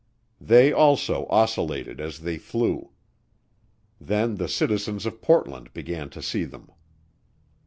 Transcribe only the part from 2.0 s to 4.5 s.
as they flew. Then the